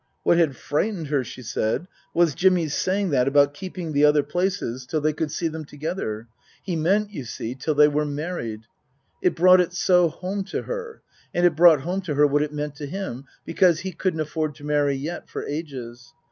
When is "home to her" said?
10.09-11.03, 11.81-12.25